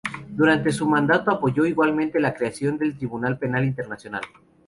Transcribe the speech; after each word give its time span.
Durante 0.29 0.71
su 0.71 0.89
mandato 0.89 1.29
apoyó 1.29 1.63
igualmente 1.63 2.19
la 2.19 2.33
creación 2.33 2.75
del 2.75 2.97
Tribunal 2.97 3.37
Penal 3.37 3.65
Internacional. 3.65 4.23